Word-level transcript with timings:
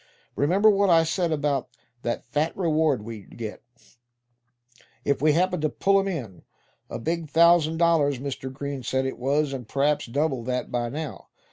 Remember 0.35 0.67
what 0.71 0.89
I 0.89 1.03
said 1.03 1.31
about 1.31 1.69
that 2.01 2.25
fat 2.25 2.57
reward 2.57 3.03
we'd 3.03 3.37
get, 3.37 3.61
if 5.05 5.21
we 5.21 5.33
happened 5.33 5.61
to 5.61 5.69
pull 5.69 5.99
'em 5.99 6.07
in? 6.07 6.41
A 6.89 6.97
big 6.97 7.29
thousand 7.29 7.77
dollars, 7.77 8.17
Mr. 8.17 8.51
Green 8.51 8.81
said 8.81 9.05
it 9.05 9.19
was; 9.19 9.53
and 9.53 9.67
p'raps 9.67 10.07
double 10.07 10.41
that 10.45 10.71
by 10.71 10.89
now. 10.89 11.27